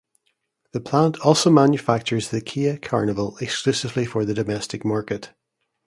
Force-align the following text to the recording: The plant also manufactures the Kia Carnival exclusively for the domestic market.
The 0.71 0.79
plant 0.79 1.19
also 1.19 1.51
manufactures 1.51 2.29
the 2.29 2.41
Kia 2.41 2.77
Carnival 2.79 3.37
exclusively 3.37 4.03
for 4.07 4.25
the 4.25 4.33
domestic 4.33 4.83
market. 4.83 5.29